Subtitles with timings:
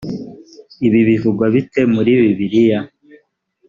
[0.87, 2.79] ibi bivugwa bite muri bibiliya‽